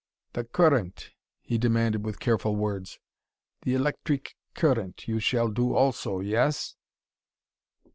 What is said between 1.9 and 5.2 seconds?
with careful words, "the electreek cur rent, you